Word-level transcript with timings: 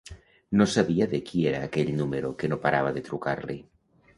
No 0.61 0.65
sabia 0.75 1.07
de 1.11 1.19
qui 1.27 1.45
era 1.51 1.61
aquell 1.67 1.91
número 1.99 2.33
que 2.41 2.53
no 2.55 2.61
parava 2.67 2.95
de 2.99 3.05
trucar-li. 3.11 3.63